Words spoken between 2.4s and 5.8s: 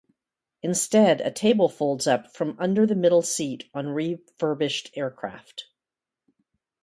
under the middle seat on refurbished aircraft.